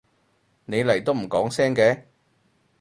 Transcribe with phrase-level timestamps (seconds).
[0.65, 2.05] 你嚟都唔講聲嘅？